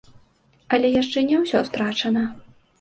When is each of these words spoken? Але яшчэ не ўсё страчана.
Але 0.77 0.87
яшчэ 0.95 1.25
не 1.29 1.37
ўсё 1.45 1.63
страчана. 1.71 2.29